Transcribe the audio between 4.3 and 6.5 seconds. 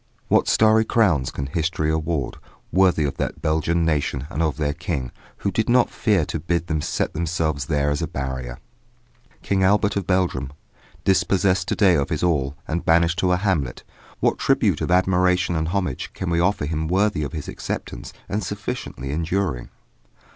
and of their King, who did not fear to